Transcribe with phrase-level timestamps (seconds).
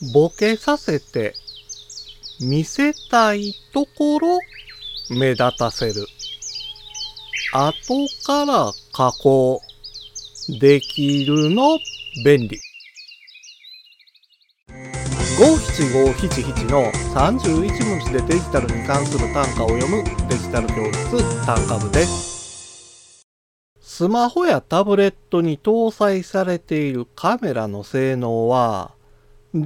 [0.00, 1.34] ボケさせて、
[2.40, 4.38] 見せたいところ、
[5.10, 6.06] 目立たせる。
[7.52, 9.60] 後から加工。
[10.60, 11.78] できるの
[12.24, 12.58] 便利。
[15.38, 23.26] 五七五七七の31文字でデジタルに関する単価を読むデジタル教室単価部です。
[23.80, 28.92] スマホやタブレットに搭載されているカメラの性能は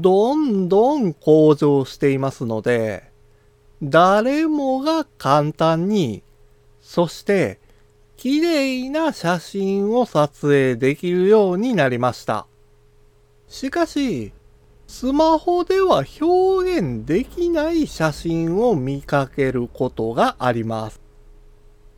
[0.00, 3.10] どんどん向上していますので
[3.82, 6.22] 誰もが簡単に
[6.80, 7.58] そして
[8.22, 12.46] 綺麗な写真を撮影できるようになりました。
[13.48, 14.32] しかし、
[14.86, 21.00] スマホでは表現できない写真を見かけることがあります。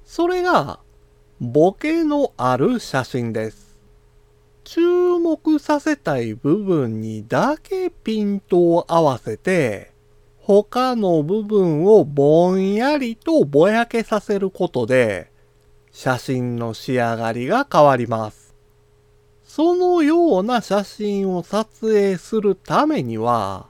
[0.07, 0.81] それが、
[1.41, 3.77] ボケのある写真です。
[4.65, 4.81] 注
[5.19, 7.74] 目させたい部分にだけ
[8.05, 9.91] ピントを合わせて、
[10.39, 15.31] 他の部分をぼんやりとぼやけさせることで、
[15.91, 18.55] 写真の仕上がりが変わります。
[19.45, 23.69] そのような写真を撮影するためには、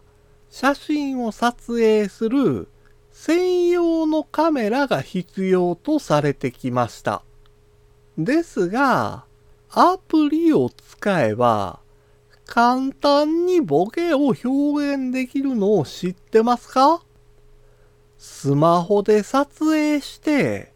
[0.50, 2.68] 写真を撮影する
[3.12, 7.22] 専用のカメラが必要とされてきました。
[8.18, 9.24] ですが、
[9.70, 11.80] アプリを使えば、
[12.46, 17.02] 簡単にボケを表現できるのを知ってますか？
[18.18, 20.72] スマホで撮影して、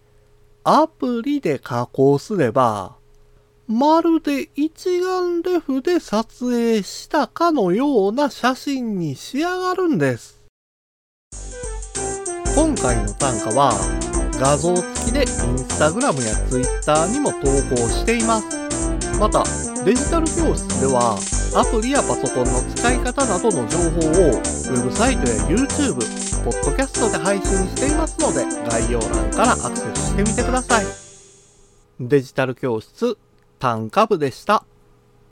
[0.65, 2.97] アプリで加工すれば、
[3.67, 10.43] まるで一眼レフで撮影したかのような写真に仕上がるんです。
[12.57, 13.73] 今回の単価は
[14.41, 15.27] 画像付きでイン
[15.59, 17.41] スタグラムやツイッターにも投
[17.75, 18.47] 稿しています。
[19.21, 19.45] また、
[19.85, 21.19] デジタル教室では
[21.55, 25.95] アプリやパソコンの使い方などの情報をウェブサイトや YouTube、
[26.45, 30.87] ポッドキャストで配信していますので概要欄からアクセスしてみてください。
[32.01, 33.17] デジタル教室
[33.59, 34.65] 単価部でした。